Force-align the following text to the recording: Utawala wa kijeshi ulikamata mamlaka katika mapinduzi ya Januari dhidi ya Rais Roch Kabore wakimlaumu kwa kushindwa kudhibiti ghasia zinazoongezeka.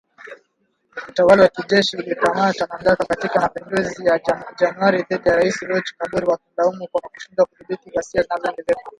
Utawala 1.09 1.43
wa 1.43 1.49
kijeshi 1.49 1.97
ulikamata 1.97 2.67
mamlaka 2.67 3.05
katika 3.05 3.41
mapinduzi 3.41 4.05
ya 4.05 4.19
Januari 4.59 5.03
dhidi 5.03 5.29
ya 5.29 5.35
Rais 5.35 5.61
Roch 5.61 5.93
Kabore 5.97 6.25
wakimlaumu 6.25 6.87
kwa 6.91 7.01
kushindwa 7.01 7.45
kudhibiti 7.45 7.89
ghasia 7.89 8.21
zinazoongezeka. 8.23 8.89